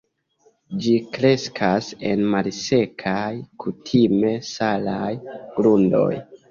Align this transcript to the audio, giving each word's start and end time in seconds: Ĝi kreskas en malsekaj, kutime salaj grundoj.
Ĝi 0.85 0.93
kreskas 1.17 1.91
en 2.13 2.25
malsekaj, 2.37 3.29
kutime 3.67 4.35
salaj 4.53 5.11
grundoj. 5.41 6.13